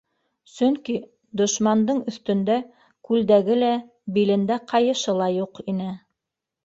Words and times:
Сөнки 0.51 0.95
«дошмандың» 1.41 1.99
өҫтөндә 2.11 2.57
күлдәге 3.09 3.59
лә, 3.65 3.71
билендә 4.17 4.61
ҡайышы 4.73 5.15
ла 5.21 5.29
юҡ 5.37 5.63
ине. 5.75 5.93